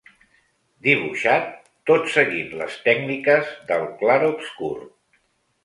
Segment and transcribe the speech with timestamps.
[0.87, 1.51] Dibuixat
[1.91, 4.75] tot seguint les tècniques del clarobscur.